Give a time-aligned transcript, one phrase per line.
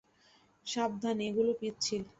[0.67, 2.01] সাবধানে, এগুলো পিচ্ছিল।